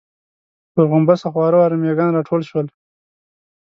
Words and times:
پر 0.73 0.83
غومبسه 0.91 1.27
خواره 1.33 1.57
واره 1.59 1.75
مېږيان 1.81 2.11
راټول 2.15 2.41
شول. 2.49 2.67